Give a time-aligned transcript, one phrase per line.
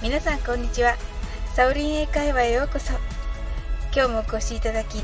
[0.00, 0.96] 皆さんこんにちは。
[1.54, 2.94] サオリン英会話へようこそ。
[3.94, 5.02] 今日もお越しいただき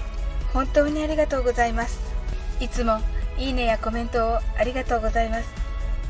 [0.55, 2.01] 本当にありがとうございます。
[2.59, 3.01] いつも
[3.37, 5.49] いいねやコメントをありがとうございます。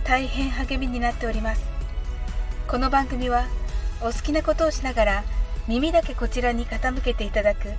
[0.05, 1.65] 大変励みになっております。
[2.69, 3.49] この番組は
[4.01, 5.25] お好きなことをしながら
[5.67, 7.71] 耳だけこちらに傾けていただく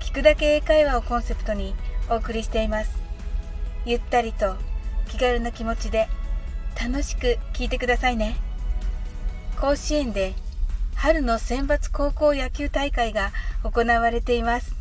[0.00, 1.74] 聞くだけ英会話をコンセプトに
[2.08, 2.90] お送りしています。
[3.84, 4.56] ゆったりと
[5.08, 6.08] 気軽な気持ちで
[6.82, 8.36] 楽しく聞いてくださいね。
[9.60, 10.32] 甲子園で
[10.94, 13.30] 春の選抜高校野球大会が
[13.62, 14.74] 行われています。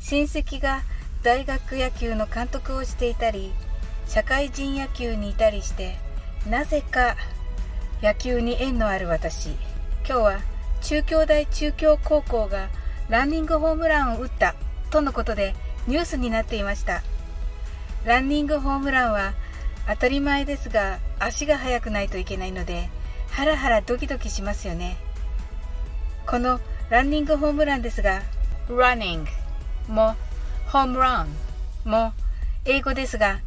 [0.00, 0.80] 親戚が
[1.22, 3.52] 大学野球の監督をしていたり
[4.06, 5.96] 社会人野球にいたりして
[6.48, 7.14] なぜか
[8.02, 9.50] 野球に縁のある私。
[9.50, 9.56] 今
[10.06, 10.40] 日は
[10.80, 12.70] 中京大中京高校が
[13.10, 14.54] ランニングホームランを打った
[14.90, 15.54] とのことで
[15.86, 17.02] ニュースになっていました。
[18.06, 19.34] ランニングホームランは
[19.90, 22.88] 当たり前ですが足が速くないといけないので
[23.36, 24.96] ハラハラドキドキしますよね。
[26.26, 28.22] このランニングホームランですが
[28.66, 29.26] running
[29.88, 30.16] も
[30.68, 31.28] ホームラン
[31.84, 32.14] も
[32.64, 33.40] 英語ですが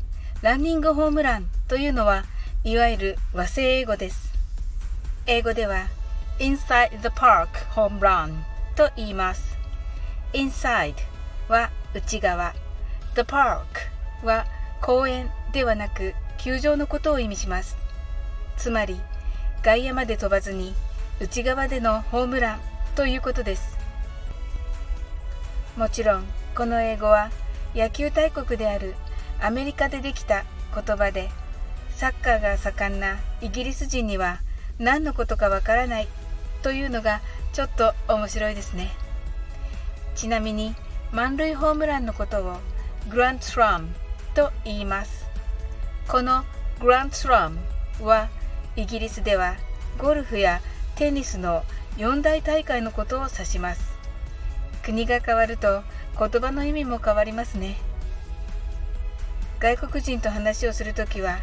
[0.44, 2.24] ランニングホームランというのは
[2.64, 4.32] いわゆる和製英語です。
[5.26, 5.88] 英語では
[6.38, 8.36] inside the park home run
[8.76, 9.58] と言います。
[10.34, 10.94] Inside
[11.48, 12.54] は内側。
[13.16, 13.64] The park
[14.24, 14.46] は
[14.84, 17.76] 公園ではなく球場のことを意味します。
[18.56, 19.02] つまり
[19.62, 20.74] 外野まで飛ばずに
[21.20, 22.60] 内側でのホームラン
[22.96, 23.78] ということです。
[25.76, 27.30] もちろんこの英語は
[27.76, 28.96] 野球大国である
[29.42, 31.30] アメリカでできた言葉で
[31.90, 34.40] サッカーが盛んなイギリス人には
[34.78, 36.08] 何のことかわからない
[36.62, 38.90] というのがちょっと面白いですね。
[40.16, 40.74] ちなみに
[41.12, 42.58] 満塁ホームランのことを
[43.10, 43.90] グラントラム
[44.36, 45.28] と言います。
[46.08, 46.46] この
[46.80, 47.60] グラントラム
[48.02, 48.30] は
[48.80, 49.58] イギリスでは
[49.98, 50.62] ゴルフや
[50.96, 51.66] テニスの
[51.98, 53.82] 四大大会のことを指します。
[54.84, 55.84] 国が変わると
[56.18, 57.76] 言葉の意味も変わりますね。
[59.60, 61.40] 外国人と話をするときは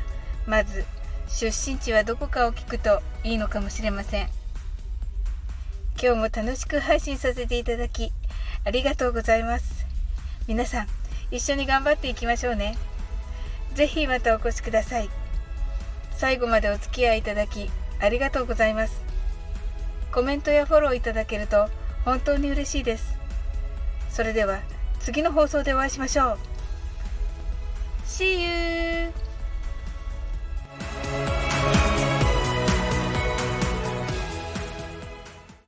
[0.46, 0.86] まず
[1.28, 4.30] 出身地はどこかを聞くといいのかもしれません。
[6.02, 8.12] 今日も楽しく配信させていただき
[8.64, 9.84] ありがとうございます。
[10.46, 10.86] 皆さん
[11.30, 12.78] 一緒に頑張っていきましょうね。
[13.74, 15.25] 是非またお越しください。
[16.16, 19.02] 最後までお付き合いいただきありがとうございます。
[20.12, 21.68] コメントやフォローいただけると
[22.04, 23.18] 本当に嬉しいです。
[24.10, 24.60] それでは
[25.00, 26.38] 次の放送でお会いしましょう。
[28.06, 29.25] See you!